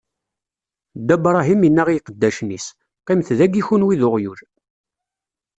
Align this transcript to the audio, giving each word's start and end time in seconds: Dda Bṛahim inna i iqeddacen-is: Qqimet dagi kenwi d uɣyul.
Dda 0.99 1.15
Bṛahim 1.23 1.61
inna 1.67 1.83
i 1.89 1.95
iqeddacen-is: 1.99 2.65
Qqimet 3.01 3.29
dagi 3.37 3.61
kenwi 3.67 3.95
d 3.99 4.01
uɣyul. 4.07 4.39